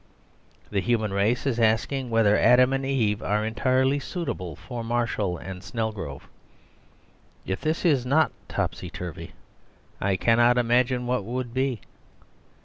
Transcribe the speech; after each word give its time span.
The 0.71 0.81
human 0.81 1.13
race 1.13 1.45
is 1.45 1.59
asking 1.59 2.09
whether 2.09 2.35
Adam 2.35 2.73
and 2.73 2.83
Eve 2.83 3.21
are 3.21 3.45
entirely 3.45 3.99
suitable 3.99 4.55
for 4.55 4.83
Marshall 4.83 5.37
and 5.37 5.61
Snelgrove. 5.63 6.27
If 7.45 7.61
this 7.61 7.85
is 7.85 8.03
not 8.03 8.31
topsy 8.49 8.89
turvy 8.89 9.33
I 10.01 10.15
cannot 10.15 10.57
imagine 10.57 11.05
what 11.05 11.23
would 11.23 11.53
be. 11.53 11.81